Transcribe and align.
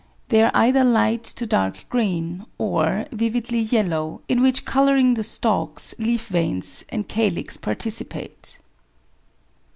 They 0.29 0.41
are 0.41 0.49
either 0.55 0.83
light 0.83 1.23
to 1.25 1.45
dark 1.45 1.85
green, 1.87 2.47
or 2.57 3.05
vividly 3.11 3.59
yellow, 3.59 4.21
in 4.27 4.41
which 4.41 4.65
colouring 4.65 5.13
the 5.13 5.23
stalks, 5.23 5.93
leaf 5.99 6.25
veins, 6.29 6.83
and 6.89 7.07
calyx 7.07 7.55
participate. 7.57 8.57